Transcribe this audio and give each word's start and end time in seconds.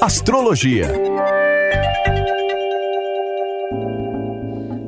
Astrologia. 0.00 0.88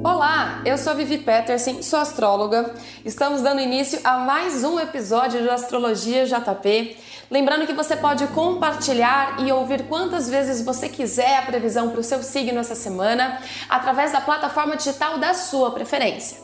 Olá, 0.03 0.63
eu 0.65 0.77
sou 0.77 0.95
Vivi 0.95 1.19
Peterson, 1.19 1.83
sou 1.83 2.01
astróloga. 2.01 2.75
Estamos 3.05 3.43
dando 3.43 3.61
início 3.61 4.01
a 4.03 4.19
mais 4.19 4.65
um 4.65 4.81
episódio 4.81 5.43
do 5.43 5.51
Astrologia 5.51 6.27
JP. 6.27 6.97
Lembrando 7.31 7.67
que 7.67 7.73
você 7.73 7.97
pode 7.97 8.27
compartilhar 8.29 9.37
e 9.41 9.53
ouvir 9.53 9.85
quantas 9.85 10.29
vezes 10.29 10.65
você 10.65 10.89
quiser 10.89 11.39
a 11.39 11.43
previsão 11.43 11.91
para 11.91 12.01
o 12.01 12.05
seu 12.05 12.23
signo 12.23 12.59
essa 12.59 12.75
semana 12.75 13.39
através 13.69 14.13
da 14.13 14.21
plataforma 14.21 14.77
digital 14.77 15.19
da 15.19 15.33
sua 15.33 15.71
preferência. 15.71 16.39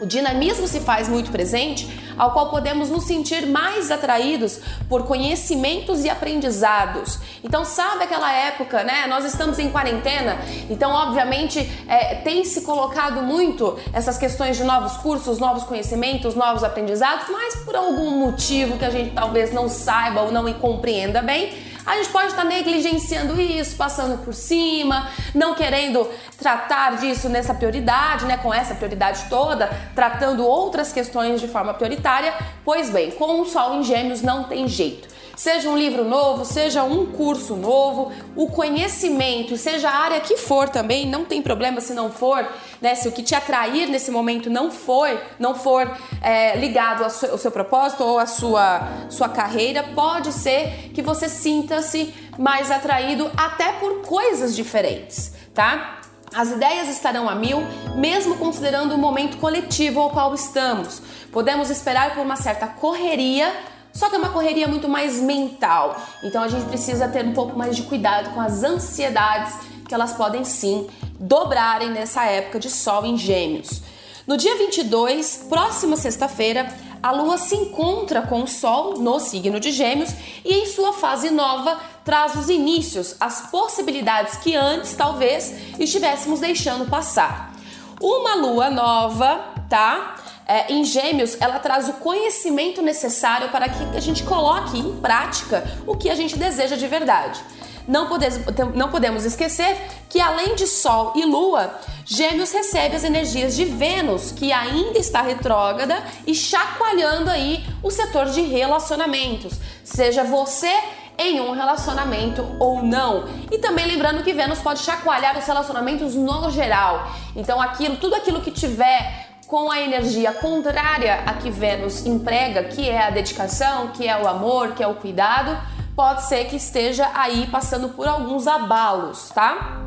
O 0.00 0.06
dinamismo 0.06 0.68
se 0.68 0.78
faz 0.78 1.08
muito 1.08 1.32
presente, 1.32 1.88
ao 2.16 2.30
qual 2.30 2.50
podemos 2.50 2.88
nos 2.88 3.02
sentir 3.02 3.48
mais 3.48 3.90
atraídos 3.90 4.60
por 4.88 5.08
conhecimentos 5.08 6.04
e 6.04 6.08
aprendizados. 6.08 7.18
Então, 7.42 7.64
sabe 7.64 8.04
aquela 8.04 8.32
época, 8.32 8.84
né? 8.84 9.08
Nós 9.08 9.24
estamos 9.24 9.58
em 9.58 9.70
quarentena, 9.70 10.38
então, 10.70 10.92
obviamente, 10.92 11.68
é, 11.88 12.14
tem 12.14 12.44
se 12.44 12.60
colocado 12.60 13.22
muito 13.22 13.76
essas 13.92 14.16
questões 14.16 14.56
de 14.56 14.62
novos 14.62 14.98
cursos, 14.98 15.40
novos 15.40 15.64
conhecimentos, 15.64 16.36
novos 16.36 16.62
aprendizados, 16.62 17.26
mas 17.28 17.56
por 17.56 17.74
algum 17.74 18.20
motivo 18.20 18.78
que 18.78 18.84
a 18.84 18.90
gente 18.90 19.10
talvez 19.10 19.52
não 19.52 19.68
saiba 19.68 20.20
ou 20.20 20.30
não 20.30 20.52
compreenda 20.52 21.20
bem 21.20 21.74
a 21.86 21.96
gente 21.96 22.08
pode 22.08 22.28
estar 22.28 22.44
negligenciando 22.44 23.40
isso, 23.40 23.76
passando 23.76 24.18
por 24.24 24.34
cima, 24.34 25.08
não 25.32 25.54
querendo 25.54 26.10
tratar 26.36 26.96
disso 26.96 27.28
nessa 27.28 27.54
prioridade, 27.54 28.26
né, 28.26 28.36
com 28.36 28.52
essa 28.52 28.74
prioridade 28.74 29.26
toda, 29.30 29.70
tratando 29.94 30.44
outras 30.44 30.92
questões 30.92 31.40
de 31.40 31.46
forma 31.46 31.72
prioritária. 31.72 32.34
Pois 32.64 32.90
bem, 32.90 33.12
com 33.12 33.40
o 33.40 33.46
Sol 33.46 33.74
em 33.74 33.84
Gêmeos 33.84 34.20
não 34.20 34.44
tem 34.44 34.66
jeito 34.66 35.15
seja 35.36 35.68
um 35.68 35.76
livro 35.76 36.02
novo, 36.02 36.44
seja 36.44 36.82
um 36.82 37.06
curso 37.06 37.54
novo, 37.54 38.10
o 38.34 38.48
conhecimento, 38.48 39.56
seja 39.56 39.90
a 39.90 39.94
área 39.94 40.20
que 40.20 40.38
for 40.38 40.68
também, 40.68 41.06
não 41.06 41.26
tem 41.26 41.42
problema 41.42 41.80
se 41.80 41.92
não 41.92 42.10
for, 42.10 42.48
né? 42.80 42.94
Se 42.94 43.06
o 43.06 43.12
que 43.12 43.22
te 43.22 43.34
atrair 43.34 43.86
nesse 43.88 44.10
momento 44.10 44.48
não 44.48 44.70
for, 44.70 45.08
não 45.38 45.54
for 45.54 45.94
é, 46.22 46.56
ligado 46.56 47.04
ao 47.04 47.10
seu, 47.10 47.32
ao 47.32 47.38
seu, 47.38 47.50
propósito 47.50 48.02
ou 48.02 48.18
à 48.18 48.26
sua, 48.26 48.88
sua 49.10 49.28
carreira, 49.28 49.82
pode 49.94 50.32
ser 50.32 50.90
que 50.94 51.02
você 51.02 51.28
sinta-se 51.28 52.14
mais 52.38 52.70
atraído 52.70 53.30
até 53.36 53.72
por 53.72 54.00
coisas 54.02 54.56
diferentes, 54.56 55.32
tá? 55.54 56.00
As 56.34 56.50
ideias 56.50 56.88
estarão 56.88 57.28
a 57.28 57.34
mil, 57.34 57.62
mesmo 57.94 58.36
considerando 58.36 58.94
o 58.94 58.98
momento 58.98 59.36
coletivo 59.38 60.00
ao 60.00 60.10
qual 60.10 60.34
estamos. 60.34 61.00
Podemos 61.30 61.70
esperar 61.70 62.14
por 62.14 62.22
uma 62.22 62.36
certa 62.36 62.66
correria 62.66 63.52
só 63.96 64.08
que 64.08 64.14
é 64.14 64.18
uma 64.18 64.28
correria 64.28 64.68
muito 64.68 64.88
mais 64.88 65.20
mental. 65.20 65.96
Então 66.22 66.42
a 66.42 66.48
gente 66.48 66.66
precisa 66.66 67.08
ter 67.08 67.24
um 67.24 67.32
pouco 67.32 67.58
mais 67.58 67.74
de 67.74 67.82
cuidado 67.82 68.30
com 68.34 68.40
as 68.40 68.62
ansiedades 68.62 69.54
que 69.88 69.94
elas 69.94 70.12
podem 70.12 70.44
sim 70.44 70.86
dobrarem 71.18 71.90
nessa 71.90 72.24
época 72.24 72.60
de 72.60 72.70
sol 72.70 73.04
em 73.04 73.16
Gêmeos. 73.16 73.82
No 74.26 74.36
dia 74.36 74.56
22, 74.56 75.46
próxima 75.48 75.96
sexta-feira, 75.96 76.66
a 77.02 77.12
Lua 77.12 77.38
se 77.38 77.54
encontra 77.54 78.22
com 78.22 78.42
o 78.42 78.48
Sol 78.48 78.98
no 78.98 79.20
signo 79.20 79.60
de 79.60 79.70
Gêmeos 79.70 80.10
e 80.44 80.52
em 80.52 80.66
sua 80.66 80.92
fase 80.92 81.30
nova 81.30 81.78
traz 82.04 82.34
os 82.34 82.48
inícios, 82.48 83.14
as 83.20 83.50
possibilidades 83.50 84.36
que 84.38 84.56
antes 84.56 84.94
talvez 84.96 85.78
estivéssemos 85.78 86.40
deixando 86.40 86.90
passar. 86.90 87.54
Uma 88.00 88.34
Lua 88.34 88.68
nova, 88.68 89.40
tá? 89.70 90.16
É, 90.46 90.72
em 90.72 90.84
Gêmeos, 90.84 91.36
ela 91.40 91.58
traz 91.58 91.88
o 91.88 91.94
conhecimento 91.94 92.80
necessário 92.80 93.48
para 93.48 93.68
que 93.68 93.96
a 93.96 94.00
gente 94.00 94.22
coloque 94.22 94.78
em 94.78 94.96
prática 95.00 95.64
o 95.86 95.96
que 95.96 96.08
a 96.08 96.14
gente 96.14 96.38
deseja 96.38 96.76
de 96.76 96.86
verdade. 96.86 97.40
Não 97.86 98.08
podemos, 98.08 98.38
não 98.74 98.90
podemos 98.90 99.24
esquecer 99.24 99.76
que, 100.08 100.20
além 100.20 100.54
de 100.56 100.66
Sol 100.66 101.12
e 101.14 101.24
Lua, 101.24 101.72
Gêmeos 102.04 102.52
recebe 102.52 102.96
as 102.96 103.04
energias 103.04 103.54
de 103.54 103.64
Vênus, 103.64 104.32
que 104.32 104.52
ainda 104.52 104.98
está 104.98 105.22
retrógrada 105.22 106.02
e 106.26 106.34
chacoalhando 106.34 107.30
aí 107.30 107.64
o 107.82 107.90
setor 107.90 108.26
de 108.26 108.40
relacionamentos. 108.42 109.54
Seja 109.84 110.24
você 110.24 110.72
em 111.18 111.40
um 111.40 111.52
relacionamento 111.52 112.44
ou 112.58 112.82
não. 112.82 113.28
E 113.50 113.58
também 113.58 113.86
lembrando 113.86 114.22
que 114.22 114.32
Vênus 114.32 114.58
pode 114.58 114.80
chacoalhar 114.80 115.38
os 115.38 115.46
relacionamentos 115.46 116.14
no 116.14 116.50
geral. 116.50 117.10
Então, 117.34 117.60
aquilo, 117.60 117.96
tudo 117.96 118.16
aquilo 118.16 118.40
que 118.40 118.50
tiver 118.50 119.25
com 119.46 119.70
a 119.70 119.80
energia 119.80 120.32
contrária 120.32 121.22
a 121.24 121.34
que 121.34 121.50
Vênus 121.50 122.04
emprega, 122.04 122.64
que 122.64 122.88
é 122.88 123.06
a 123.06 123.10
dedicação, 123.10 123.88
que 123.88 124.06
é 124.06 124.20
o 124.20 124.26
amor, 124.26 124.72
que 124.72 124.82
é 124.82 124.86
o 124.86 124.94
cuidado, 124.94 125.56
pode 125.94 126.24
ser 126.24 126.46
que 126.46 126.56
esteja 126.56 127.08
aí 127.14 127.46
passando 127.46 127.90
por 127.90 128.08
alguns 128.08 128.46
abalos, 128.46 129.30
tá? 129.30 129.82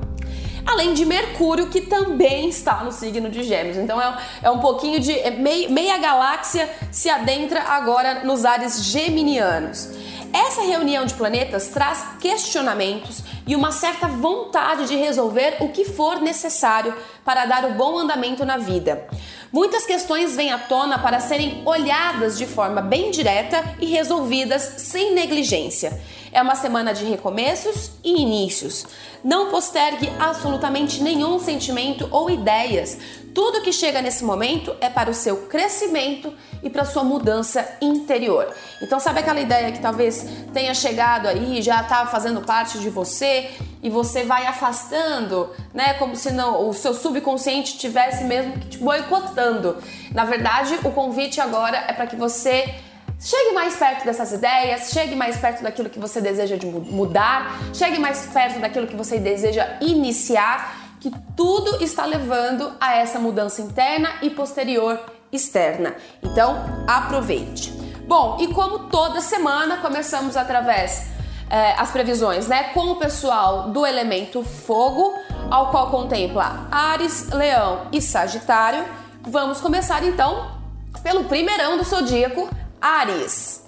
Além 0.66 0.94
de 0.94 1.06
Mercúrio, 1.06 1.68
que 1.68 1.82
também 1.82 2.48
está 2.48 2.84
no 2.84 2.92
signo 2.92 3.30
de 3.30 3.44
Gêmeos. 3.44 3.78
Então 3.78 4.02
é, 4.02 4.18
é 4.44 4.50
um 4.50 4.60
pouquinho 4.60 5.00
de. 5.00 5.18
É 5.18 5.32
meia, 5.32 5.70
meia 5.70 5.98
galáxia 5.98 6.70
se 6.92 7.10
adentra 7.10 7.62
agora 7.64 8.24
nos 8.24 8.46
ares 8.46 8.84
geminianos. 8.84 9.90
Essa 10.32 10.62
reunião 10.62 11.06
de 11.06 11.14
planetas 11.16 11.70
traz 11.70 12.06
questionamentos 12.20 13.24
e 13.48 13.56
uma 13.56 13.72
certa 13.72 14.08
vontade 14.08 14.88
de 14.88 14.96
resolver 14.96 15.58
o 15.60 15.70
que 15.70 15.86
for 15.86 16.22
necessário 16.22 16.94
para 17.26 17.46
dar 17.46 17.66
o 17.66 17.74
bom 17.74 17.98
andamento 17.98 18.46
na 18.46 18.58
vida. 18.58 19.08
Muitas 19.52 19.86
questões 19.86 20.36
vêm 20.36 20.52
à 20.52 20.60
tona 20.60 21.00
para 21.00 21.20
serem 21.20 21.64
olhadas 21.66 22.38
de 22.38 22.46
forma 22.46 22.82
bem 22.82 23.10
direta 23.10 23.64
e 23.80 23.88
resolvidas 23.88 24.62
sem 24.78 25.16
negligência. 25.16 26.00
É 26.32 26.40
uma 26.42 26.54
semana 26.54 26.94
de 26.94 27.04
recomeços 27.06 27.92
e 28.04 28.22
inícios. 28.22 28.86
Não 29.24 29.50
postergue 29.50 30.12
absolutamente 30.20 31.02
nenhum 31.02 31.40
sentimento 31.40 32.08
ou 32.12 32.30
ideias. 32.30 33.00
Tudo 33.34 33.62
que 33.62 33.72
chega 33.72 34.02
nesse 34.02 34.24
momento 34.24 34.76
é 34.82 34.90
para 34.90 35.10
o 35.10 35.14
seu 35.14 35.48
crescimento 35.48 36.34
e 36.64 36.70
para 36.70 36.82
a 36.82 36.86
sua 36.86 37.04
mudança 37.04 37.78
interior. 37.82 38.48
Então, 38.82 39.00
sabe 39.00 39.20
aquela 39.20 39.40
ideia 39.40 39.72
que 39.72 39.80
talvez 39.80 40.26
tenha 40.54 40.74
chegado 40.74 41.28
aí, 41.28 41.62
já 41.62 41.82
está 41.82 42.06
fazendo 42.06 42.42
parte 42.42 42.80
de 42.80 42.90
você 42.90 43.50
e 43.82 43.90
você 43.90 44.24
vai 44.24 44.46
afastando, 44.46 45.50
né? 45.74 45.94
Como 45.96 46.16
se 46.16 46.32
não, 46.32 46.68
o 46.68 46.74
seu 46.74 46.94
subconsciente 46.94 47.78
tivesse 47.78 48.24
mesmo 48.24 48.54
que 48.54 48.68
te 48.68 48.78
boicotando. 48.78 49.78
Na 50.14 50.26
verdade, 50.26 50.78
o 50.84 50.92
convite 50.92 51.40
agora 51.40 51.78
é 51.88 51.94
para 51.94 52.08
que 52.08 52.16
você 52.16 52.76
Chegue 53.22 53.54
mais 53.54 53.76
perto 53.76 54.06
dessas 54.06 54.32
ideias, 54.32 54.92
chegue 54.92 55.14
mais 55.14 55.36
perto 55.36 55.62
daquilo 55.62 55.90
que 55.90 56.00
você 56.00 56.22
deseja 56.22 56.56
de 56.56 56.66
mudar, 56.66 57.60
chegue 57.74 58.00
mais 58.00 58.26
perto 58.28 58.60
daquilo 58.60 58.88
que 58.88 58.96
você 58.96 59.20
deseja 59.20 59.78
iniciar, 59.82 60.89
que 61.00 61.12
tudo 61.36 61.84
está 61.84 62.06
levando 62.06 62.72
a 62.80 62.96
essa 62.96 63.20
mudança 63.20 63.62
interna 63.62 64.10
e 64.22 64.30
posterior 64.30 65.00
externa. 65.32 65.96
Então, 66.22 66.56
aproveite. 66.88 67.72
Bom, 68.08 68.38
e 68.40 68.48
como 68.54 68.90
toda 68.90 69.22
semana, 69.22 69.78
começamos 69.78 70.36
através 70.36 71.08
é, 71.50 71.74
as 71.74 71.92
previsões, 71.92 72.48
né, 72.48 72.66
com 72.74 72.92
o 72.92 72.96
pessoal 72.96 73.70
do 73.70 73.86
elemento 73.86 74.44
fogo, 74.44 75.14
ao 75.50 75.72
qual 75.72 75.90
contempla 75.90 76.68
Ares, 76.72 77.30
Leão 77.30 77.88
e 77.92 78.02
Sagitário. 78.02 78.86
Vamos 79.22 79.60
começar 79.60 80.04
então 80.04 80.60
pelo 81.04 81.26
primeirão 81.26 81.78
do 81.78 81.84
zodíaco, 81.84 82.50
Ares. 82.82 83.68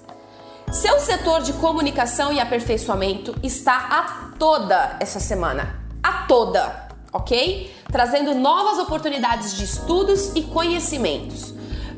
Seu 0.72 1.00
setor 1.00 1.42
de 1.42 1.54
comunicação 1.54 2.32
e 2.32 2.40
aperfeiçoamento 2.40 3.36
está 3.44 3.76
a 3.76 4.38
toda 4.38 4.96
essa 5.00 5.20
semana. 5.20 5.82
A 6.02 6.26
toda, 6.28 6.91
ok? 7.12 7.74
Trazendo 7.92 8.34
novas 8.34 8.80
oportunidades 8.80 9.56
de 9.56 9.64
estudos 9.64 10.32
e 10.36 10.42
conhecimentos. 10.44 11.54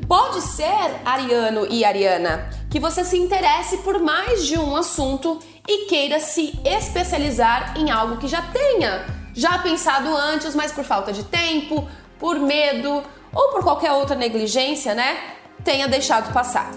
Pode 0.08 0.40
ser, 0.42 1.00
Ariano 1.04 1.66
e 1.70 1.84
Ariana, 1.84 2.50
que 2.70 2.78
você 2.78 3.04
se 3.04 3.16
interesse 3.16 3.78
por 3.78 3.98
mais 4.00 4.46
de 4.46 4.58
um 4.58 4.76
assunto 4.76 5.38
e 5.66 5.86
queira 5.86 6.20
se 6.20 6.58
especializar 6.64 7.74
em 7.78 7.90
algo 7.90 8.18
que 8.18 8.28
já 8.28 8.42
tenha 8.42 9.24
já 9.34 9.58
pensado 9.58 10.14
antes, 10.16 10.54
mas 10.54 10.70
por 10.70 10.84
falta 10.84 11.12
de 11.12 11.24
tempo, 11.24 11.86
por 12.18 12.38
medo 12.38 13.02
ou 13.32 13.48
por 13.48 13.62
qualquer 13.64 13.92
outra 13.92 14.14
negligência, 14.14 14.94
né? 14.94 15.18
Tenha 15.64 15.88
deixado 15.88 16.32
passar. 16.32 16.70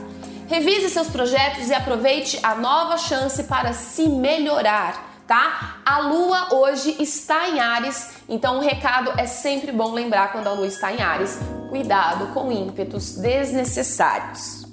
Revise 0.47 0.89
seus 0.89 1.07
projetos 1.07 1.69
e 1.69 1.73
aproveite 1.73 2.39
a 2.41 2.55
nova 2.55 2.97
chance 2.97 3.43
para 3.43 3.73
se 3.73 4.09
melhorar, 4.09 5.06
tá? 5.27 5.79
A 5.85 5.99
lua 5.99 6.55
hoje 6.55 6.95
está 6.99 7.49
em 7.49 7.59
Ares, 7.59 8.11
então 8.29 8.57
o 8.57 8.61
recado 8.61 9.11
é 9.17 9.27
sempre 9.27 9.71
bom 9.71 9.91
lembrar 9.91 10.31
quando 10.31 10.47
a 10.47 10.53
lua 10.53 10.67
está 10.67 10.91
em 10.93 11.01
Ares. 11.01 11.37
Cuidado 11.69 12.33
com 12.33 12.51
ímpetos 12.51 13.17
desnecessários. 13.17 14.65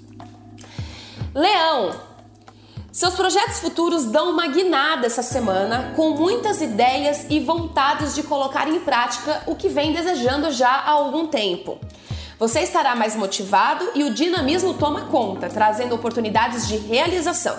Leão, 1.34 1.92
seus 2.92 3.14
projetos 3.14 3.58
futuros 3.58 4.04
dão 4.04 4.30
uma 4.30 4.46
guinada 4.46 5.08
essa 5.08 5.22
semana, 5.22 5.92
com 5.96 6.10
muitas 6.10 6.60
ideias 6.60 7.26
e 7.28 7.40
vontades 7.40 8.14
de 8.14 8.22
colocar 8.22 8.68
em 8.68 8.78
prática 8.78 9.42
o 9.48 9.56
que 9.56 9.68
vem 9.68 9.92
desejando 9.92 10.52
já 10.52 10.70
há 10.70 10.90
algum 10.90 11.26
tempo. 11.26 11.80
Você 12.38 12.60
estará 12.60 12.94
mais 12.94 13.16
motivado 13.16 13.90
e 13.96 14.04
o 14.04 14.14
dinamismo 14.14 14.74
toma 14.74 15.06
conta, 15.06 15.48
trazendo 15.48 15.94
oportunidades 15.96 16.68
de 16.68 16.76
realização. 16.76 17.56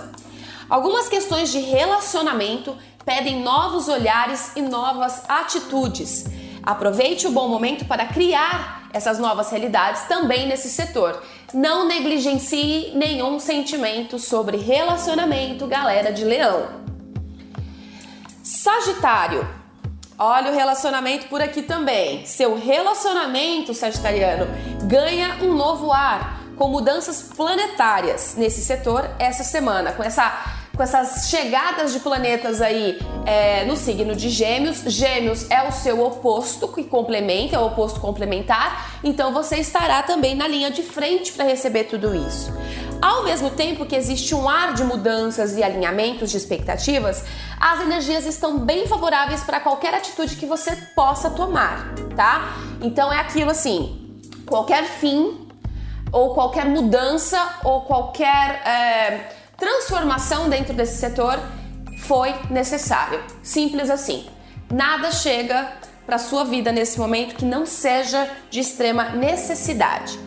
Algumas 0.70 1.08
questões 1.08 1.52
de 1.52 1.60
relacionamento 1.60 2.76
pedem 3.06 3.42
novos 3.42 3.88
olhares 3.88 4.52
e 4.56 4.62
novas 4.62 5.24
atitudes. 5.30 6.26
Aproveite 6.64 7.28
o 7.28 7.32
bom 7.32 7.48
momento 7.48 7.86
para 7.86 8.08
criar 8.08 8.90
essas 8.92 9.20
novas 9.20 9.52
realidades 9.52 10.04
também 10.04 10.48
nesse 10.48 10.70
setor. 10.70 11.22
Não 11.54 11.88
negligencie 11.88 12.92
nenhum 12.96 13.40
sentimento 13.40 14.18
sobre 14.18 14.58
relacionamento, 14.58 15.68
galera 15.68 16.12
de 16.12 16.24
leão. 16.24 16.68
Sagitário, 18.42 19.48
Olha 20.18 20.50
o 20.50 20.56
relacionamento 20.56 21.28
por 21.28 21.42
aqui 21.42 21.62
também. 21.62 22.26
Seu 22.26 22.58
relacionamento 22.58 23.74
sagitariano 23.74 24.48
ganha 24.88 25.40
um 25.42 25.54
novo 25.54 25.92
ar 25.92 26.45
com 26.56 26.68
mudanças 26.70 27.22
planetárias 27.22 28.36
nesse 28.38 28.62
setor 28.62 29.10
essa 29.20 29.44
semana, 29.44 29.92
com 29.92 30.04
essa 30.04 30.56
com 30.76 30.84
essas 30.84 31.30
chegadas 31.30 31.94
de 31.94 32.00
planetas 32.00 32.62
aí 32.62 33.00
é, 33.26 33.64
no 33.64 33.78
signo 33.78 34.14
de 34.14 34.30
Gêmeos. 34.30 34.80
Gêmeos 34.86 35.50
é 35.50 35.66
o 35.66 35.72
seu 35.72 36.04
oposto 36.04 36.68
que 36.68 36.84
complementa, 36.84 37.56
é 37.56 37.60
o 37.60 37.68
oposto 37.68 38.00
complementar, 38.00 39.00
então 39.04 39.32
você 39.32 39.56
estará 39.56 40.04
também 40.04 40.36
na 40.36 40.48
linha 40.48 40.70
de 40.70 40.84
frente 40.84 41.32
para 41.32 41.46
receber 41.46 41.86
tudo 41.86 42.14
isso. 42.14 42.52
Ao 43.02 43.24
mesmo 43.24 43.52
tempo 43.52 43.86
que 43.86 43.96
existe 43.96 44.34
um 44.34 44.50
ar 44.50 44.74
de 44.74 44.84
mudanças 44.84 45.56
e 45.56 45.64
alinhamentos 45.64 46.32
de 46.32 46.38
expectativas, 46.38 47.24
as 47.60 47.82
energias 47.82 48.26
estão 48.26 48.60
bem 48.60 48.88
favoráveis 48.88 49.44
para 49.44 49.60
qualquer 49.60 49.94
atitude 49.94 50.36
que 50.36 50.46
você 50.46 50.76
possa 50.96 51.30
tomar, 51.30 51.94
tá? 52.16 52.56
Então 52.82 53.12
é 53.12 53.20
aquilo 53.20 53.52
assim: 53.52 54.20
qualquer 54.46 54.86
fim, 54.86 55.45
ou 56.16 56.34
qualquer 56.34 56.66
mudança, 56.66 57.60
ou 57.62 57.82
qualquer 57.82 58.62
é, 58.66 59.32
transformação 59.58 60.50
dentro 60.50 60.74
desse 60.74 60.98
setor 60.98 61.38
foi 62.04 62.34
necessário. 62.50 63.22
Simples 63.44 63.90
assim. 63.90 64.26
Nada 64.72 65.12
chega 65.12 65.74
para 66.06 66.18
sua 66.18 66.46
vida 66.46 66.72
nesse 66.72 66.98
momento 66.98 67.36
que 67.36 67.44
não 67.44 67.66
seja 67.66 68.30
de 68.50 68.62
extrema 68.62 69.10
necessidade. 69.10 70.18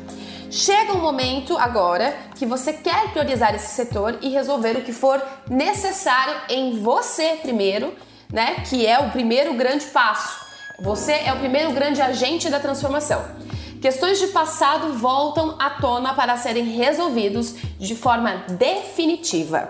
Chega 0.51 0.93
um 0.93 1.01
momento 1.01 1.57
agora 1.57 2.15
que 2.35 2.45
você 2.45 2.75
quer 2.75 3.09
priorizar 3.13 3.55
esse 3.55 3.75
setor 3.75 4.19
e 4.21 4.29
resolver 4.29 4.77
o 4.77 4.83
que 4.83 4.93
for 4.93 5.23
necessário 5.49 6.35
em 6.51 6.83
você 6.83 7.39
primeiro, 7.41 7.95
né? 8.31 8.57
Que 8.69 8.87
é 8.87 8.99
o 8.99 9.11
primeiro 9.11 9.55
grande 9.55 9.87
passo. 9.87 10.39
Você 10.81 11.13
é 11.13 11.33
o 11.33 11.39
primeiro 11.39 11.73
grande 11.73 12.03
agente 12.03 12.51
da 12.51 12.61
transformação. 12.61 13.48
Questões 13.81 14.19
de 14.19 14.29
passado 14.29 14.95
voltam 14.95 15.55
à 15.57 15.71
tona 15.71 16.13
para 16.13 16.37
serem 16.37 16.65
resolvidos 16.65 17.55
de 17.79 17.95
forma 17.95 18.45
definitiva. 18.49 19.69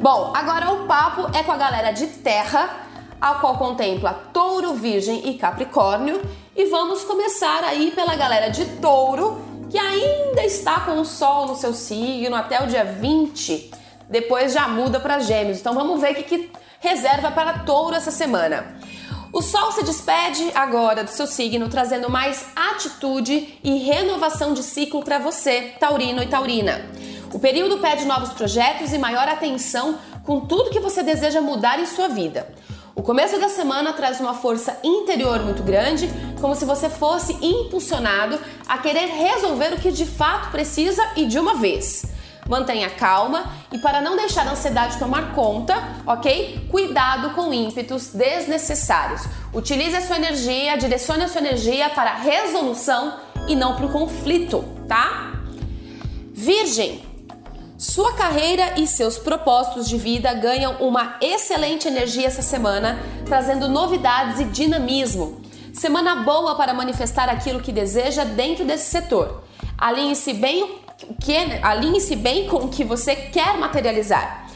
Bom, 0.00 0.32
agora 0.34 0.72
o 0.72 0.86
papo 0.86 1.30
é 1.36 1.42
com 1.44 1.52
a 1.52 1.56
galera 1.56 1.92
de 1.92 2.08
Terra, 2.08 2.88
a 3.20 3.34
qual 3.34 3.56
contempla 3.58 4.12
Touro, 4.32 4.74
Virgem 4.74 5.28
e 5.28 5.34
Capricórnio, 5.34 6.20
e 6.56 6.64
vamos 6.66 7.04
começar 7.04 7.62
aí 7.62 7.92
pela 7.92 8.16
galera 8.16 8.48
de 8.48 8.64
Touro, 8.80 9.40
que 9.70 9.78
ainda 9.78 10.42
está 10.44 10.80
com 10.80 11.00
o 11.00 11.04
Sol 11.04 11.46
no 11.46 11.54
seu 11.54 11.72
signo 11.72 12.34
até 12.34 12.60
o 12.60 12.66
dia 12.66 12.84
20, 12.84 13.70
depois 14.08 14.52
já 14.52 14.66
muda 14.66 14.98
para 14.98 15.20
Gêmeos. 15.20 15.60
Então 15.60 15.74
vamos 15.74 16.00
ver 16.00 16.10
o 16.10 16.14
que, 16.16 16.22
que 16.24 16.52
reserva 16.80 17.30
para 17.30 17.60
Touro 17.60 17.94
essa 17.94 18.10
semana. 18.10 18.79
O 19.32 19.42
Sol 19.42 19.70
se 19.70 19.84
despede 19.84 20.50
agora 20.56 21.04
do 21.04 21.10
seu 21.10 21.24
signo, 21.24 21.68
trazendo 21.68 22.10
mais 22.10 22.46
atitude 22.56 23.60
e 23.62 23.78
renovação 23.78 24.54
de 24.54 24.62
ciclo 24.64 25.04
para 25.04 25.20
você, 25.20 25.72
Taurino 25.78 26.20
e 26.20 26.26
Taurina. 26.26 26.84
O 27.32 27.38
período 27.38 27.78
pede 27.78 28.06
novos 28.06 28.30
projetos 28.30 28.92
e 28.92 28.98
maior 28.98 29.28
atenção 29.28 29.96
com 30.24 30.40
tudo 30.40 30.70
que 30.70 30.80
você 30.80 31.04
deseja 31.04 31.40
mudar 31.40 31.78
em 31.78 31.86
sua 31.86 32.08
vida. 32.08 32.52
O 32.96 33.04
começo 33.04 33.38
da 33.38 33.48
semana 33.48 33.92
traz 33.92 34.18
uma 34.18 34.34
força 34.34 34.76
interior 34.82 35.38
muito 35.44 35.62
grande, 35.62 36.10
como 36.40 36.56
se 36.56 36.64
você 36.64 36.90
fosse 36.90 37.32
impulsionado 37.40 38.36
a 38.66 38.78
querer 38.78 39.06
resolver 39.06 39.74
o 39.74 39.80
que 39.80 39.92
de 39.92 40.06
fato 40.06 40.50
precisa 40.50 41.08
e 41.14 41.24
de 41.24 41.38
uma 41.38 41.54
vez. 41.54 42.04
Mantenha 42.50 42.90
calma 42.90 43.44
e 43.70 43.78
para 43.78 44.00
não 44.00 44.16
deixar 44.16 44.44
a 44.44 44.50
ansiedade 44.50 44.98
tomar 44.98 45.34
conta, 45.34 45.72
ok? 46.04 46.66
Cuidado 46.68 47.30
com 47.30 47.54
ímpetos 47.54 48.08
desnecessários. 48.08 49.22
Utilize 49.54 49.94
a 49.94 50.00
sua 50.00 50.16
energia, 50.16 50.76
direcione 50.76 51.22
a 51.22 51.28
sua 51.28 51.40
energia 51.40 51.88
para 51.90 52.10
a 52.10 52.16
resolução 52.16 53.14
e 53.46 53.54
não 53.54 53.76
para 53.76 53.86
o 53.86 53.92
conflito, 53.92 54.64
tá? 54.88 55.32
Virgem, 56.32 57.04
sua 57.78 58.14
carreira 58.14 58.80
e 58.80 58.84
seus 58.84 59.16
propósitos 59.16 59.88
de 59.88 59.96
vida 59.96 60.34
ganham 60.34 60.74
uma 60.80 61.18
excelente 61.20 61.86
energia 61.86 62.26
essa 62.26 62.42
semana, 62.42 62.98
trazendo 63.26 63.68
novidades 63.68 64.40
e 64.40 64.44
dinamismo. 64.46 65.40
Semana 65.72 66.16
boa 66.16 66.56
para 66.56 66.74
manifestar 66.74 67.28
aquilo 67.28 67.60
que 67.60 67.70
deseja 67.70 68.24
dentro 68.24 68.64
desse 68.64 68.90
setor. 68.90 69.44
Alinhe-se 69.78 70.34
bem, 70.34 70.80
alinhe 71.62 72.00
bem 72.16 72.48
com 72.48 72.56
o 72.58 72.68
que 72.68 72.84
você 72.84 73.14
quer 73.14 73.56
materializar. 73.58 74.46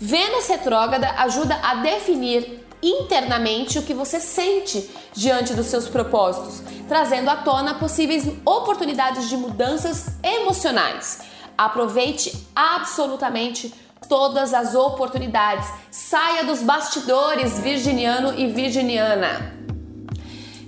Vênus 0.00 0.48
retrógrada 0.48 1.08
ajuda 1.18 1.58
a 1.62 1.76
definir 1.76 2.66
internamente 2.82 3.78
o 3.78 3.82
que 3.82 3.94
você 3.94 4.18
sente 4.18 4.90
diante 5.12 5.54
dos 5.54 5.66
seus 5.66 5.88
propósitos, 5.88 6.62
trazendo 6.88 7.30
à 7.30 7.36
tona 7.36 7.74
possíveis 7.74 8.26
oportunidades 8.44 9.28
de 9.28 9.36
mudanças 9.36 10.16
emocionais. 10.22 11.20
Aproveite 11.56 12.48
absolutamente 12.56 13.72
todas 14.08 14.52
as 14.52 14.74
oportunidades. 14.74 15.68
Saia 15.90 16.44
dos 16.44 16.62
bastidores, 16.62 17.60
virginiano 17.60 18.34
e 18.36 18.48
virginiana. 18.48 19.54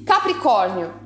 Capricórnio. 0.07 1.04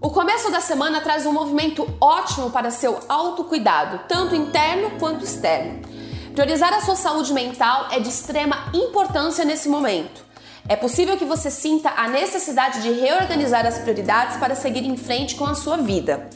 O 0.00 0.10
começo 0.10 0.48
da 0.52 0.60
semana 0.60 1.00
traz 1.00 1.26
um 1.26 1.32
movimento 1.32 1.84
ótimo 2.00 2.50
para 2.50 2.70
seu 2.70 3.00
autocuidado, 3.08 4.02
tanto 4.06 4.32
interno 4.32 4.92
quanto 4.96 5.24
externo. 5.24 5.80
Priorizar 6.32 6.72
a 6.72 6.80
sua 6.80 6.94
saúde 6.94 7.32
mental 7.32 7.88
é 7.90 7.98
de 7.98 8.08
extrema 8.08 8.70
importância 8.72 9.44
nesse 9.44 9.68
momento. 9.68 10.24
É 10.68 10.76
possível 10.76 11.16
que 11.16 11.24
você 11.24 11.50
sinta 11.50 11.90
a 11.96 12.06
necessidade 12.06 12.80
de 12.80 12.92
reorganizar 12.92 13.66
as 13.66 13.78
prioridades 13.78 14.36
para 14.36 14.54
seguir 14.54 14.86
em 14.86 14.96
frente 14.96 15.34
com 15.34 15.46
a 15.46 15.56
sua 15.56 15.78
vida. 15.78 16.30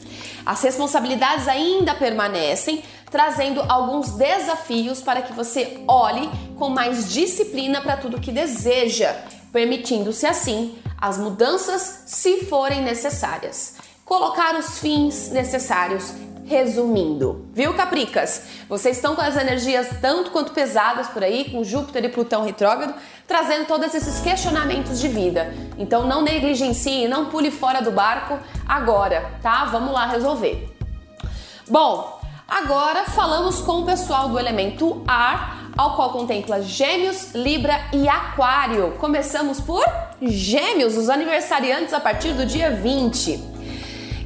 As 0.45 0.61
responsabilidades 0.61 1.47
ainda 1.47 1.95
permanecem, 1.95 2.83
trazendo 3.09 3.63
alguns 3.69 4.11
desafios 4.11 5.01
para 5.01 5.21
que 5.21 5.31
você 5.31 5.81
olhe 5.87 6.29
com 6.57 6.67
mais 6.67 7.13
disciplina 7.13 7.79
para 7.79 7.95
tudo 7.95 8.19
que 8.19 8.31
deseja, 8.31 9.15
permitindo-se 9.53 10.25
assim 10.25 10.77
as 10.99 11.17
mudanças 11.17 12.03
se 12.07 12.45
forem 12.45 12.81
necessárias. 12.81 13.75
Colocar 14.03 14.55
os 14.55 14.79
fins 14.79 15.29
necessários 15.29 16.13
Resumindo, 16.45 17.45
viu, 17.53 17.73
Capricas? 17.73 18.43
Vocês 18.67 18.97
estão 18.97 19.15
com 19.15 19.21
as 19.21 19.37
energias 19.37 19.87
tanto 20.01 20.29
quanto 20.29 20.51
pesadas 20.51 21.07
por 21.07 21.23
aí, 21.23 21.49
com 21.49 21.63
Júpiter 21.63 22.03
e 22.03 22.09
Plutão 22.09 22.43
retrógrado, 22.43 22.93
trazendo 23.25 23.65
todos 23.65 23.95
esses 23.95 24.19
questionamentos 24.19 24.99
de 24.99 25.07
vida. 25.07 25.53
Então 25.77 26.05
não 26.05 26.21
negligencie, 26.21 27.07
não 27.07 27.27
pule 27.27 27.49
fora 27.49 27.81
do 27.81 27.91
barco 27.91 28.37
agora, 28.67 29.31
tá? 29.41 29.65
Vamos 29.65 29.93
lá 29.93 30.05
resolver. 30.05 30.69
Bom, 31.69 32.19
agora 32.45 33.05
falamos 33.05 33.61
com 33.61 33.79
o 33.79 33.85
pessoal 33.85 34.27
do 34.27 34.37
elemento 34.37 35.01
ar, 35.07 35.62
ao 35.75 35.95
qual 35.95 36.11
contempla 36.11 36.61
Gêmeos, 36.61 37.33
Libra 37.33 37.79
e 37.91 38.07
Aquário. 38.07 38.95
Começamos 38.99 39.59
por 39.59 39.83
Gêmeos, 40.21 40.97
os 40.97 41.09
aniversariantes 41.09 41.93
a 41.93 41.99
partir 41.99 42.33
do 42.33 42.45
dia 42.45 42.71
20. 42.71 43.53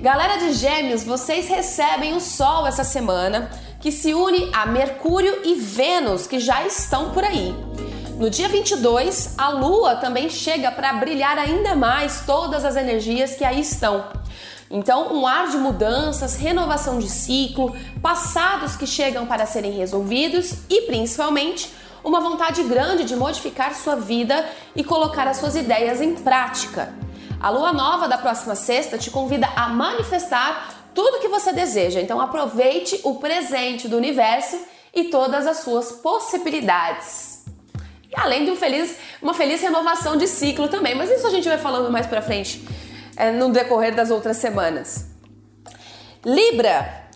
Galera 0.02 0.38
de 0.38 0.54
Gêmeos, 0.54 1.04
vocês 1.04 1.48
recebem 1.48 2.14
o 2.14 2.20
Sol 2.20 2.68
essa 2.68 2.84
semana, 2.84 3.50
que 3.80 3.92
se 3.92 4.14
une 4.14 4.52
a 4.54 4.66
Mercúrio 4.66 5.42
e 5.44 5.56
Vênus, 5.56 6.28
que 6.28 6.40
já 6.40 6.66
estão 6.66 7.12
por 7.12 7.24
aí. 7.24 7.56
No 8.18 8.30
dia 8.30 8.50
22, 8.50 9.36
a 9.38 9.50
Lua 9.50 9.96
também 9.96 10.30
chega 10.30 10.72
para 10.72 10.94
brilhar 10.94 11.38
ainda 11.38 11.76
mais 11.76 12.24
todas 12.26 12.66
as 12.66 12.76
energias 12.76 13.36
que 13.36 13.46
aí 13.46 13.62
estão. 13.62 14.06
Então, 14.70 15.14
um 15.14 15.26
ar 15.26 15.48
de 15.48 15.58
mudanças, 15.58 16.36
renovação 16.36 17.00
de 17.00 17.10
ciclo, 17.10 17.76
passados 18.02 18.76
que 18.76 18.86
chegam 18.86 19.26
para 19.26 19.46
serem 19.46 19.72
resolvidos 19.72 20.56
e, 20.70 20.82
principalmente, 20.82 21.74
uma 22.04 22.20
vontade 22.20 22.64
grande 22.64 23.04
de 23.04 23.16
modificar 23.16 23.74
sua 23.76 23.96
vida 23.96 24.46
e 24.76 24.84
colocar 24.84 25.28
as 25.28 25.38
suas 25.38 25.56
ideias 25.56 26.02
em 26.02 26.16
prática. 26.16 26.94
A 27.40 27.50
lua 27.50 27.72
nova 27.72 28.08
da 28.08 28.18
próxima 28.18 28.56
sexta 28.56 28.98
te 28.98 29.12
convida 29.12 29.48
a 29.56 29.70
manifestar 29.70 30.76
tudo 30.94 31.20
que 31.20 31.28
você 31.28 31.54
deseja. 31.54 32.02
Então 32.02 32.20
aproveite 32.20 33.00
o 33.04 33.16
presente 33.16 33.88
do 33.88 33.96
universo 33.96 34.60
e 34.94 35.06
todas 35.06 35.46
as 35.46 35.58
suas 35.58 35.92
possibilidades. 35.92 37.46
E 38.10 38.20
além 38.20 38.46
de 38.46 38.52
um 38.52 38.56
feliz, 38.56 38.98
uma 39.22 39.34
feliz 39.34 39.62
renovação 39.62 40.18
de 40.18 40.28
ciclo 40.28 40.68
também, 40.68 40.96
mas 40.96 41.12
isso 41.12 41.28
a 41.28 41.30
gente 41.30 41.48
vai 41.48 41.58
falando 41.58 41.92
mais 41.92 42.08
pra 42.08 42.22
frente 42.22 42.66
no 43.32 43.50
decorrer 43.50 43.96
das 43.96 44.12
outras 44.12 44.38
semanas. 44.38 45.06
Libra, 46.26 47.08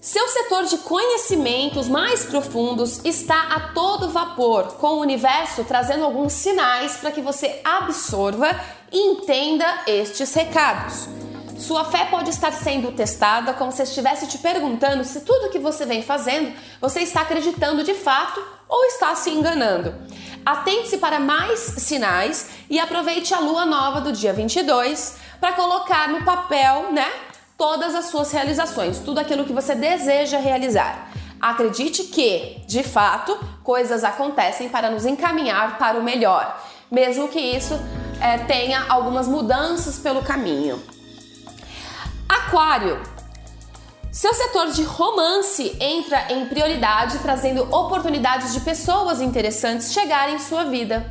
seu 0.00 0.26
setor 0.28 0.64
de 0.64 0.78
conhecimentos 0.78 1.86
mais 1.86 2.24
profundos 2.24 3.04
está 3.04 3.54
a 3.54 3.60
todo 3.74 4.08
vapor, 4.08 4.74
com 4.78 4.94
o 4.94 5.00
universo 5.00 5.62
trazendo 5.64 6.04
alguns 6.04 6.32
sinais 6.32 6.96
para 6.96 7.10
que 7.10 7.20
você 7.20 7.60
absorva 7.62 8.48
e 8.90 8.98
entenda 8.98 9.66
estes 9.86 10.32
recados. 10.32 11.06
Sua 11.58 11.84
fé 11.84 12.06
pode 12.06 12.30
estar 12.30 12.50
sendo 12.52 12.92
testada 12.92 13.52
como 13.52 13.70
se 13.70 13.82
estivesse 13.82 14.26
te 14.26 14.38
perguntando 14.38 15.04
se 15.04 15.20
tudo 15.20 15.50
que 15.50 15.58
você 15.58 15.84
vem 15.84 16.02
fazendo 16.02 16.50
você 16.80 17.00
está 17.00 17.20
acreditando 17.20 17.84
de 17.84 17.92
fato 17.92 18.42
ou 18.66 18.86
está 18.86 19.14
se 19.14 19.28
enganando. 19.28 19.94
Atente-se 20.44 20.98
para 20.98 21.20
mais 21.20 21.58
sinais 21.58 22.50
e 22.68 22.78
aproveite 22.78 23.34
a 23.34 23.40
lua 23.40 23.66
nova 23.66 24.00
do 24.00 24.12
dia 24.12 24.32
22 24.32 25.16
para 25.40 25.52
colocar 25.52 26.08
no 26.08 26.24
papel, 26.24 26.92
né, 26.92 27.06
todas 27.56 27.94
as 27.94 28.06
suas 28.06 28.32
realizações, 28.32 28.98
tudo 28.98 29.18
aquilo 29.18 29.44
que 29.44 29.52
você 29.52 29.74
deseja 29.74 30.38
realizar. 30.38 31.10
Acredite 31.40 32.04
que, 32.04 32.62
de 32.66 32.82
fato, 32.82 33.38
coisas 33.62 34.04
acontecem 34.04 34.68
para 34.68 34.90
nos 34.90 35.06
encaminhar 35.06 35.78
para 35.78 35.98
o 35.98 36.02
melhor, 36.02 36.58
mesmo 36.90 37.28
que 37.28 37.40
isso 37.40 37.78
é, 38.20 38.38
tenha 38.38 38.84
algumas 38.88 39.26
mudanças 39.26 39.98
pelo 39.98 40.22
caminho. 40.22 40.82
Aquário. 42.28 43.00
Seu 44.12 44.34
setor 44.34 44.72
de 44.72 44.82
romance 44.82 45.76
entra 45.78 46.32
em 46.32 46.44
prioridade, 46.46 47.20
trazendo 47.20 47.62
oportunidades 47.72 48.52
de 48.52 48.58
pessoas 48.60 49.20
interessantes 49.20 49.92
chegarem 49.92 50.34
em 50.34 50.38
sua 50.40 50.64
vida. 50.64 51.06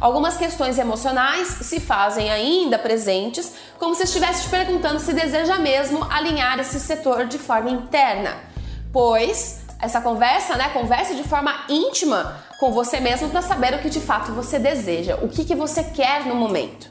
Algumas 0.00 0.36
questões 0.36 0.76
emocionais 0.76 1.46
se 1.46 1.78
fazem 1.78 2.28
ainda 2.28 2.76
presentes, 2.76 3.52
como 3.78 3.94
se 3.94 4.02
estivesse 4.02 4.44
te 4.44 4.48
perguntando 4.48 4.98
se 4.98 5.12
deseja 5.12 5.58
mesmo 5.58 6.04
alinhar 6.10 6.58
esse 6.58 6.80
setor 6.80 7.26
de 7.26 7.38
forma 7.38 7.70
interna. 7.70 8.36
Pois 8.92 9.60
essa 9.80 10.00
conversa, 10.00 10.56
né, 10.56 10.70
converse 10.70 11.14
de 11.14 11.22
forma 11.22 11.54
íntima 11.68 12.36
com 12.58 12.72
você 12.72 12.98
mesmo 12.98 13.30
para 13.30 13.42
saber 13.42 13.74
o 13.74 13.78
que 13.78 13.88
de 13.88 14.00
fato 14.00 14.32
você 14.32 14.58
deseja, 14.58 15.16
o 15.22 15.28
que, 15.28 15.44
que 15.44 15.54
você 15.54 15.84
quer 15.84 16.26
no 16.26 16.34
momento. 16.34 16.90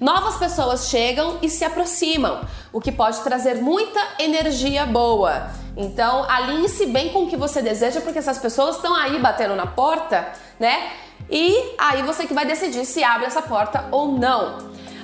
Novas 0.00 0.36
pessoas 0.36 0.88
chegam 0.88 1.38
e 1.40 1.48
se 1.48 1.64
aproximam, 1.64 2.40
o 2.72 2.80
que 2.80 2.90
pode 2.90 3.20
trazer 3.20 3.56
muita 3.56 4.00
energia 4.18 4.84
boa. 4.84 5.50
Então, 5.76 6.24
alinhe-se 6.28 6.86
bem 6.86 7.10
com 7.10 7.24
o 7.24 7.28
que 7.28 7.36
você 7.36 7.62
deseja, 7.62 8.00
porque 8.00 8.18
essas 8.18 8.38
pessoas 8.38 8.76
estão 8.76 8.94
aí 8.94 9.18
batendo 9.18 9.56
na 9.56 9.66
porta, 9.66 10.32
né? 10.58 10.92
E 11.30 11.74
aí 11.78 12.02
você 12.02 12.26
que 12.26 12.34
vai 12.34 12.44
decidir 12.44 12.84
se 12.84 13.02
abre 13.02 13.26
essa 13.26 13.42
porta 13.42 13.86
ou 13.90 14.08
não. 14.08 14.58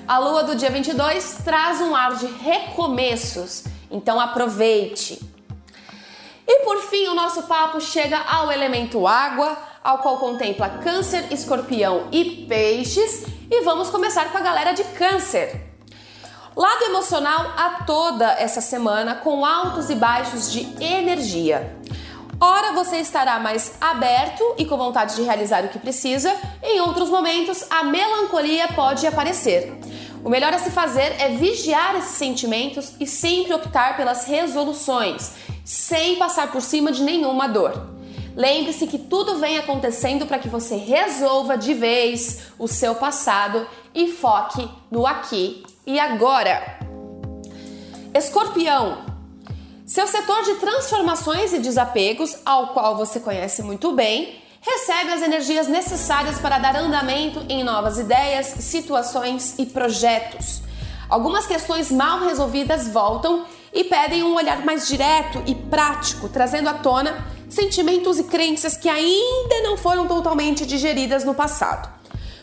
A 0.06 0.18
lua 0.18 0.42
do 0.42 0.54
dia 0.54 0.70
22 0.70 1.38
traz 1.44 1.80
um 1.80 1.94
ar 1.94 2.14
de 2.16 2.26
recomeços, 2.26 3.64
então 3.90 4.20
aproveite. 4.20 5.20
E 6.46 6.64
por 6.64 6.78
fim, 6.82 7.06
o 7.06 7.14
nosso 7.14 7.44
papo 7.44 7.80
chega 7.80 8.18
ao 8.18 8.50
elemento 8.50 9.06
água, 9.06 9.56
ao 9.82 9.98
qual 9.98 10.18
contempla 10.18 10.68
Câncer, 10.68 11.32
Escorpião 11.32 12.08
e 12.12 12.46
Peixes, 12.46 13.24
e 13.50 13.62
vamos 13.62 13.88
começar 13.90 14.30
com 14.30 14.38
a 14.38 14.42
galera 14.42 14.72
de 14.72 14.84
Câncer. 14.84 15.68
Lado 16.54 16.84
emocional 16.84 17.54
a 17.56 17.84
toda 17.84 18.26
essa 18.32 18.60
semana 18.60 19.14
com 19.14 19.44
altos 19.44 19.88
e 19.88 19.94
baixos 19.94 20.52
de 20.52 20.60
energia. 20.82 21.76
Ora 22.40 22.72
você 22.72 22.96
estará 22.96 23.38
mais 23.38 23.74
aberto 23.80 24.42
e 24.58 24.64
com 24.64 24.76
vontade 24.76 25.14
de 25.14 25.22
realizar 25.22 25.64
o 25.64 25.68
que 25.68 25.78
precisa, 25.78 26.34
em 26.62 26.80
outros 26.80 27.08
momentos 27.08 27.64
a 27.70 27.84
melancolia 27.84 28.68
pode 28.68 29.06
aparecer. 29.06 29.78
O 30.24 30.28
melhor 30.28 30.52
a 30.52 30.58
se 30.58 30.70
fazer 30.70 31.14
é 31.18 31.30
vigiar 31.30 31.96
esses 31.96 32.16
sentimentos 32.16 32.92
e 33.00 33.06
sempre 33.06 33.54
optar 33.54 33.96
pelas 33.96 34.26
resoluções, 34.26 35.32
sem 35.64 36.16
passar 36.16 36.50
por 36.50 36.60
cima 36.60 36.92
de 36.92 37.02
nenhuma 37.02 37.46
dor. 37.46 37.99
Lembre-se 38.36 38.86
que 38.86 38.98
tudo 38.98 39.38
vem 39.38 39.58
acontecendo 39.58 40.26
para 40.26 40.38
que 40.38 40.48
você 40.48 40.76
resolva 40.76 41.58
de 41.58 41.74
vez 41.74 42.52
o 42.58 42.68
seu 42.68 42.94
passado 42.94 43.66
e 43.94 44.08
foque 44.08 44.68
no 44.90 45.06
aqui 45.06 45.64
e 45.86 45.98
agora. 45.98 46.78
Escorpião, 48.14 49.04
seu 49.84 50.06
setor 50.06 50.44
de 50.44 50.54
transformações 50.54 51.52
e 51.52 51.58
desapegos, 51.58 52.36
ao 52.44 52.68
qual 52.68 52.96
você 52.96 53.18
conhece 53.18 53.62
muito 53.62 53.92
bem, 53.92 54.40
recebe 54.60 55.12
as 55.12 55.22
energias 55.22 55.66
necessárias 55.66 56.38
para 56.38 56.58
dar 56.58 56.76
andamento 56.76 57.44
em 57.48 57.64
novas 57.64 57.98
ideias, 57.98 58.46
situações 58.46 59.56
e 59.58 59.66
projetos. 59.66 60.62
Algumas 61.08 61.46
questões 61.46 61.90
mal 61.90 62.20
resolvidas 62.20 62.88
voltam 62.88 63.44
e 63.72 63.82
pedem 63.84 64.22
um 64.22 64.34
olhar 64.34 64.64
mais 64.64 64.86
direto 64.86 65.42
e 65.46 65.54
prático, 65.54 66.28
trazendo 66.28 66.68
à 66.68 66.74
tona 66.74 67.26
sentimentos 67.50 68.18
e 68.18 68.24
crenças 68.24 68.76
que 68.76 68.88
ainda 68.88 69.60
não 69.62 69.76
foram 69.76 70.06
totalmente 70.06 70.64
digeridas 70.64 71.24
no 71.24 71.34
passado. 71.34 72.00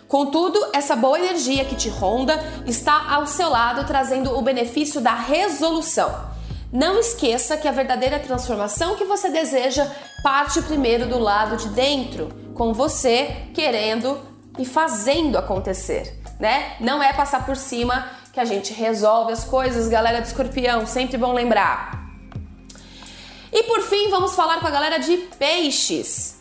Contudo, 0.08 0.60
essa 0.72 0.96
boa 0.96 1.20
energia 1.20 1.66
que 1.66 1.76
te 1.76 1.90
ronda 1.90 2.42
está 2.66 3.12
ao 3.12 3.26
seu 3.26 3.50
lado, 3.50 3.86
trazendo 3.86 4.38
o 4.38 4.42
benefício 4.42 5.02
da 5.02 5.14
resolução. 5.16 6.28
Não 6.72 7.00
esqueça 7.00 7.58
que 7.58 7.68
a 7.68 7.72
verdadeira 7.72 8.20
transformação 8.20 8.96
que 8.96 9.06
você 9.06 9.30
deseja 9.30 9.90
parte 10.22 10.62
primeiro 10.62 11.08
do 11.08 11.18
lado 11.18 11.58
de 11.58 11.70
dentro, 11.70 12.30
com 12.54 12.74
você 12.74 13.48
querendo 13.54 14.20
e 14.58 14.66
fazendo 14.66 15.38
acontecer, 15.38 16.22
né? 16.40 16.76
Não 16.80 17.02
é 17.02 17.14
passar 17.14 17.46
por 17.46 17.56
cima 17.56 18.08
que 18.34 18.40
a 18.40 18.46
gente 18.46 18.74
resolve 18.74 19.32
as 19.32 19.44
coisas, 19.44 19.88
galera 19.88 20.20
de 20.20 20.28
escorpião, 20.28 20.86
sempre 20.86 21.18
bom 21.18 21.34
lembrar. 21.34 21.97
E 23.52 23.64
por 23.64 23.82
fim, 23.82 24.10
vamos 24.10 24.36
falar 24.36 24.60
com 24.60 24.68
a 24.68 24.72
galera 24.72 24.98
de 24.98 25.18
peixes. 25.40 26.38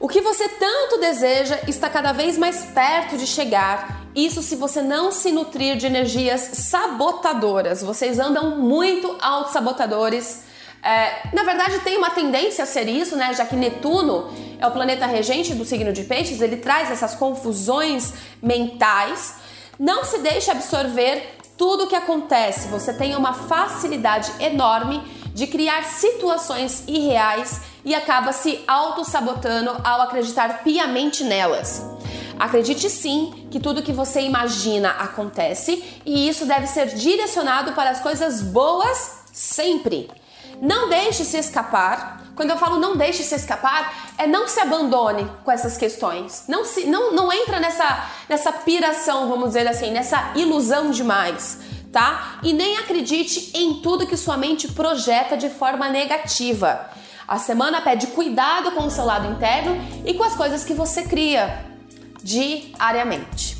O 0.00 0.06
que 0.06 0.20
você 0.20 0.48
tanto 0.48 0.98
deseja 0.98 1.58
está 1.66 1.90
cada 1.90 2.12
vez 2.12 2.38
mais 2.38 2.64
perto 2.66 3.16
de 3.16 3.26
chegar 3.26 3.98
isso 4.14 4.42
se 4.42 4.56
você 4.56 4.80
não 4.80 5.12
se 5.12 5.30
nutrir 5.30 5.76
de 5.76 5.86
energias 5.86 6.40
sabotadoras. 6.40 7.82
Vocês 7.82 8.18
andam 8.18 8.56
muito 8.56 9.16
auto-sabotadores. 9.20 10.44
É, 10.82 11.28
na 11.32 11.42
verdade, 11.42 11.80
tem 11.80 11.96
uma 11.98 12.10
tendência 12.10 12.64
a 12.64 12.66
ser 12.66 12.88
isso, 12.88 13.16
né? 13.16 13.34
Já 13.34 13.44
que 13.44 13.56
Netuno 13.56 14.32
é 14.58 14.66
o 14.66 14.70
planeta 14.70 15.06
regente 15.06 15.54
do 15.54 15.64
signo 15.64 15.92
de 15.92 16.04
Peixes, 16.04 16.40
ele 16.40 16.56
traz 16.56 16.90
essas 16.90 17.14
confusões 17.14 18.12
mentais. 18.42 19.36
Não 19.78 20.04
se 20.04 20.18
deixe 20.18 20.50
absorver 20.50 21.36
tudo 21.56 21.84
o 21.84 21.86
que 21.88 21.96
acontece. 21.96 22.68
Você 22.68 22.92
tem 22.92 23.16
uma 23.16 23.32
facilidade 23.32 24.32
enorme 24.40 25.02
de 25.38 25.46
criar 25.46 25.84
situações 25.84 26.82
irreais 26.88 27.60
e 27.84 27.94
acaba 27.94 28.32
se 28.32 28.58
auto-sabotando 28.66 29.70
ao 29.84 30.00
acreditar 30.00 30.64
piamente 30.64 31.22
nelas. 31.22 31.80
Acredite 32.36 32.90
sim 32.90 33.46
que 33.48 33.60
tudo 33.60 33.80
que 33.80 33.92
você 33.92 34.20
imagina 34.20 34.90
acontece 34.98 35.84
e 36.04 36.28
isso 36.28 36.44
deve 36.44 36.66
ser 36.66 36.86
direcionado 36.86 37.72
para 37.72 37.90
as 37.90 38.00
coisas 38.00 38.42
boas 38.42 39.20
sempre. 39.32 40.10
Não 40.60 40.88
deixe 40.88 41.24
se 41.24 41.38
escapar. 41.38 42.20
Quando 42.34 42.50
eu 42.50 42.56
falo 42.56 42.80
não 42.80 42.96
deixe 42.96 43.22
se 43.22 43.36
escapar, 43.36 44.12
é 44.18 44.26
não 44.26 44.48
se 44.48 44.58
abandone 44.58 45.30
com 45.44 45.52
essas 45.52 45.76
questões. 45.76 46.46
Não 46.48 46.64
se 46.64 46.84
não, 46.86 47.12
não 47.12 47.32
entra 47.32 47.60
nessa 47.60 48.10
nessa 48.28 48.50
piração, 48.50 49.28
vamos 49.28 49.50
dizer 49.50 49.68
assim, 49.68 49.92
nessa 49.92 50.32
ilusão 50.34 50.90
demais, 50.90 51.60
tá? 51.92 52.38
E 52.42 52.52
nem 52.52 52.76
acredite 52.78 53.50
em 53.54 53.80
tudo 53.80 54.06
que 54.06 54.16
sua 54.16 54.36
mente 54.36 54.68
projeta 54.68 55.36
de 55.36 55.48
forma 55.48 55.88
negativa. 55.88 56.90
A 57.26 57.38
semana 57.38 57.80
pede 57.80 58.08
cuidado 58.08 58.72
com 58.72 58.84
o 58.84 58.90
seu 58.90 59.04
lado 59.04 59.30
interno 59.30 59.76
e 60.04 60.14
com 60.14 60.24
as 60.24 60.34
coisas 60.34 60.64
que 60.64 60.74
você 60.74 61.02
cria 61.02 61.64
diariamente. 62.22 63.56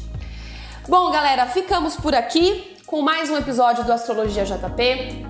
Bom, 0.88 1.10
galera, 1.10 1.46
ficamos 1.46 1.96
por 1.96 2.14
aqui 2.14 2.76
com 2.86 3.02
mais 3.02 3.28
um 3.28 3.36
episódio 3.36 3.84
do 3.84 3.92
Astrologia 3.92 4.44
JP. 4.44 5.26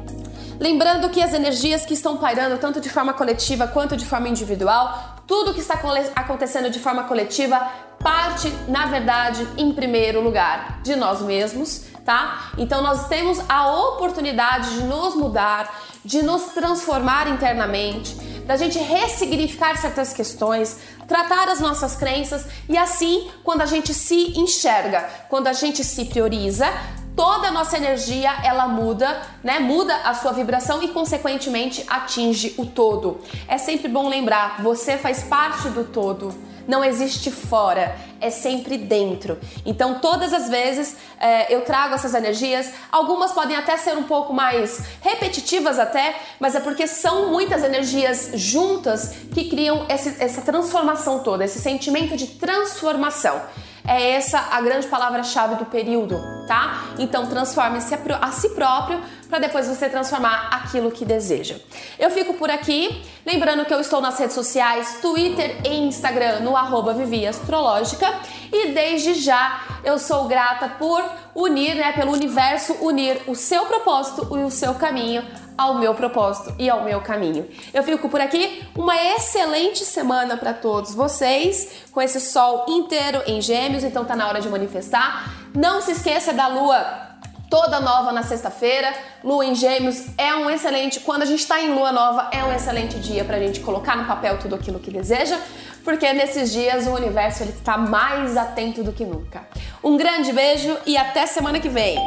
Lembrando 0.60 1.08
que 1.08 1.20
as 1.20 1.32
energias 1.32 1.84
que 1.84 1.94
estão 1.94 2.16
pairando, 2.16 2.58
tanto 2.58 2.80
de 2.80 2.88
forma 2.88 3.12
coletiva 3.12 3.66
quanto 3.66 3.96
de 3.96 4.04
forma 4.04 4.28
individual, 4.28 5.16
tudo 5.26 5.52
que 5.52 5.60
está 5.60 5.80
acontecendo 6.14 6.70
de 6.70 6.78
forma 6.78 7.04
coletiva 7.04 7.68
parte, 8.00 8.52
na 8.68 8.86
verdade, 8.86 9.46
em 9.56 9.72
primeiro 9.72 10.20
lugar, 10.20 10.80
de 10.82 10.94
nós 10.94 11.20
mesmos, 11.20 11.84
tá? 12.04 12.52
Então 12.56 12.82
nós 12.82 13.08
temos 13.08 13.38
a 13.48 13.70
oportunidade 13.70 14.74
de 14.74 14.84
nos 14.84 15.14
mudar, 15.14 15.82
de 16.04 16.22
nos 16.22 16.44
transformar 16.54 17.28
internamente, 17.28 18.14
da 18.46 18.56
gente 18.56 18.78
ressignificar 18.78 19.76
certas 19.76 20.12
questões, 20.12 20.78
tratar 21.06 21.48
as 21.48 21.60
nossas 21.60 21.96
crenças 21.96 22.46
e 22.68 22.78
assim, 22.78 23.30
quando 23.44 23.60
a 23.60 23.66
gente 23.66 23.92
se 23.92 24.38
enxerga, 24.38 25.06
quando 25.28 25.48
a 25.48 25.52
gente 25.52 25.84
se 25.84 26.06
prioriza, 26.06 26.66
toda 27.14 27.48
a 27.48 27.50
nossa 27.50 27.76
energia 27.76 28.32
ela 28.44 28.68
muda, 28.68 29.20
né? 29.42 29.58
Muda 29.58 29.94
a 30.04 30.14
sua 30.14 30.32
vibração 30.32 30.82
e 30.82 30.88
consequentemente 30.88 31.84
atinge 31.88 32.54
o 32.56 32.64
todo. 32.64 33.20
É 33.48 33.58
sempre 33.58 33.88
bom 33.88 34.08
lembrar, 34.08 34.62
você 34.62 34.96
faz 34.96 35.24
parte 35.24 35.68
do 35.68 35.84
todo. 35.84 36.47
Não 36.68 36.84
existe 36.84 37.30
fora, 37.30 37.96
é 38.20 38.28
sempre 38.28 38.76
dentro. 38.76 39.38
Então, 39.64 40.00
todas 40.00 40.34
as 40.34 40.50
vezes 40.50 40.98
é, 41.18 41.52
eu 41.52 41.62
trago 41.62 41.94
essas 41.94 42.12
energias. 42.12 42.70
Algumas 42.92 43.32
podem 43.32 43.56
até 43.56 43.78
ser 43.78 43.96
um 43.96 44.02
pouco 44.02 44.34
mais 44.34 44.82
repetitivas, 45.00 45.78
até, 45.78 46.14
mas 46.38 46.54
é 46.54 46.60
porque 46.60 46.86
são 46.86 47.30
muitas 47.30 47.64
energias 47.64 48.32
juntas 48.34 49.14
que 49.32 49.48
criam 49.48 49.86
esse, 49.88 50.22
essa 50.22 50.42
transformação 50.42 51.20
toda, 51.20 51.42
esse 51.42 51.58
sentimento 51.58 52.14
de 52.18 52.26
transformação. 52.26 53.40
É 53.86 54.10
essa 54.10 54.38
a 54.50 54.60
grande 54.60 54.86
palavra-chave 54.88 55.54
do 55.54 55.64
período, 55.64 56.20
tá? 56.46 56.84
Então 56.98 57.26
transforme-se 57.26 57.94
a, 57.94 57.98
a 58.20 58.30
si 58.30 58.50
próprio 58.50 59.00
para 59.28 59.38
depois 59.38 59.66
você 59.66 59.88
transformar 59.88 60.48
aquilo 60.50 60.90
que 60.90 61.04
deseja. 61.04 61.56
Eu 61.98 62.10
fico 62.10 62.34
por 62.34 62.50
aqui, 62.50 63.02
lembrando 63.26 63.64
que 63.64 63.74
eu 63.74 63.80
estou 63.80 64.00
nas 64.00 64.18
redes 64.18 64.34
sociais, 64.34 64.98
Twitter 65.02 65.56
e 65.64 65.76
Instagram 65.76 66.40
no 66.40 66.56
arroba 66.56 66.94
Vivi 66.94 67.26
Astrológica 67.26 68.12
e 68.52 68.68
desde 68.72 69.14
já 69.14 69.60
eu 69.84 69.98
sou 69.98 70.24
grata 70.24 70.68
por 70.68 71.04
unir, 71.34 71.74
né, 71.74 71.92
pelo 71.92 72.12
universo 72.12 72.74
unir 72.80 73.20
o 73.26 73.34
seu 73.34 73.66
propósito 73.66 74.36
e 74.36 74.42
o 74.42 74.50
seu 74.50 74.74
caminho 74.74 75.24
ao 75.58 75.74
meu 75.74 75.92
propósito 75.92 76.54
e 76.56 76.70
ao 76.70 76.84
meu 76.84 77.00
caminho. 77.00 77.48
Eu 77.74 77.82
fico 77.82 78.08
por 78.08 78.20
aqui. 78.20 78.64
Uma 78.76 78.96
excelente 78.96 79.84
semana 79.84 80.36
para 80.36 80.54
todos 80.54 80.94
vocês, 80.94 81.84
com 81.90 82.00
esse 82.00 82.20
sol 82.20 82.64
inteiro 82.68 83.20
em 83.26 83.40
Gêmeos, 83.40 83.82
então 83.82 84.04
tá 84.04 84.14
na 84.14 84.28
hora 84.28 84.40
de 84.40 84.48
manifestar. 84.48 85.34
Não 85.52 85.82
se 85.82 85.90
esqueça 85.90 86.32
da 86.32 86.46
lua 86.46 87.07
toda 87.50 87.80
nova 87.80 88.12
na 88.12 88.22
sexta-feira. 88.22 88.92
Lua 89.22 89.44
em 89.44 89.54
Gêmeos 89.54 90.06
é 90.16 90.34
um 90.34 90.48
excelente, 90.48 91.00
quando 91.00 91.22
a 91.22 91.26
gente 91.26 91.40
está 91.40 91.60
em 91.60 91.72
lua 91.72 91.92
nova, 91.92 92.28
é 92.32 92.44
um 92.44 92.52
excelente 92.52 92.98
dia 92.98 93.24
para 93.24 93.36
a 93.36 93.40
gente 93.40 93.60
colocar 93.60 93.96
no 93.96 94.04
papel 94.04 94.38
tudo 94.38 94.54
aquilo 94.54 94.78
que 94.78 94.90
deseja, 94.90 95.38
porque 95.84 96.12
nesses 96.12 96.52
dias 96.52 96.86
o 96.86 96.90
universo 96.90 97.42
ele 97.42 97.52
está 97.52 97.76
mais 97.76 98.36
atento 98.36 98.82
do 98.82 98.92
que 98.92 99.04
nunca. 99.04 99.46
Um 99.82 99.96
grande 99.96 100.32
beijo 100.32 100.76
e 100.86 100.96
até 100.96 101.26
semana 101.26 101.58
que 101.58 101.68
vem. 101.68 101.98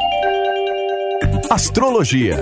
Astrologia 1.50 2.38